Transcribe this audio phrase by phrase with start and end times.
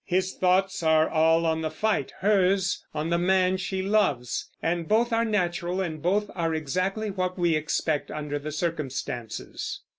[0.07, 5.13] His thoughts are all on the fight; hers on the man she loves; and both
[5.13, 9.81] are natural, and both are exactly what we expect under the circumstances.